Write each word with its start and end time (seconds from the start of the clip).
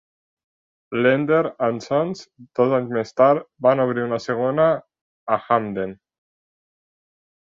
Lender 1.03 1.41
and 1.65 1.81
Sons, 1.87 2.23
dos 2.59 2.73
anys 2.77 2.93
més 2.97 3.13
tard, 3.21 3.45
van 3.65 3.83
obrir 3.83 4.05
una 4.05 4.19
segona 4.23 4.65
a 5.37 5.37
Hamden. 5.43 5.93